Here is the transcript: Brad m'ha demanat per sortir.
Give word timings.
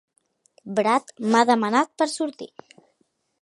Brad 0.79 1.13
m'ha 1.27 1.43
demanat 1.51 1.93
per 2.03 2.09
sortir. 2.15 2.49